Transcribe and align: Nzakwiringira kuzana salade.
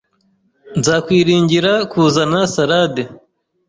Nzakwiringira 0.79 1.71
kuzana 1.91 2.41
salade. 2.53 3.03